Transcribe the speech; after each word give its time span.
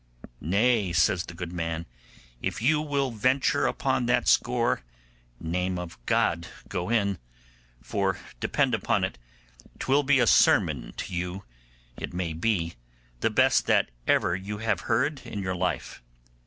'Nay,' 0.39 0.91
says 0.93 1.25
the 1.27 1.35
good 1.35 1.53
man, 1.53 1.85
'if 2.41 2.59
you 2.59 2.81
will 2.81 3.11
venture 3.11 3.67
upon 3.67 4.07
that 4.07 4.27
score, 4.27 4.81
name 5.39 5.77
of 5.77 6.03
God 6.07 6.47
go 6.67 6.89
in; 6.89 7.19
for, 7.83 8.17
depend 8.39 8.73
upon 8.73 9.03
it, 9.03 9.19
'twill 9.77 10.01
be 10.01 10.19
a 10.19 10.25
sermon 10.25 10.91
to 10.97 11.13
you, 11.13 11.43
it 11.97 12.15
may 12.15 12.33
be, 12.33 12.73
the 13.19 13.29
best 13.29 13.67
that 13.67 13.91
ever 14.07 14.35
you 14.35 14.57
heard 14.57 15.21
in 15.23 15.43
your 15.43 15.55
life. 15.55 16.01